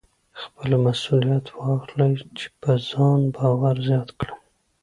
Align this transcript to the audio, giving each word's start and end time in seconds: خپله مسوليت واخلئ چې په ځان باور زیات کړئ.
خپله 0.41 0.75
مسوليت 0.85 1.45
واخلئ 1.57 2.13
چې 2.37 2.47
په 2.61 2.71
ځان 2.89 3.19
باور 3.35 3.75
زیات 3.87 4.09
کړئ. 4.19 4.35